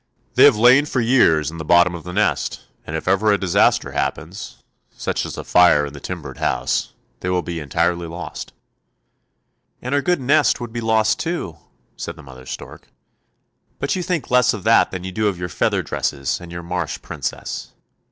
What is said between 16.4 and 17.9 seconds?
and your marsh Princess.